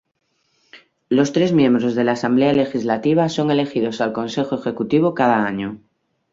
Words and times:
Los 1.09 1.31
tres 1.31 1.51
miembros 1.53 1.93
de 1.93 2.03
la 2.03 2.13
Asamblea 2.13 2.53
Legislativa 2.53 3.29
son 3.29 3.51
elegidos 3.51 4.01
al 4.01 4.13
Consejo 4.13 4.55
Ejecutivo 4.55 5.13
cada 5.13 5.45
año. 5.45 5.79